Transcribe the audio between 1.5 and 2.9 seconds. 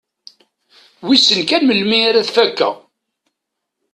melmi ara t-fakkeɣ.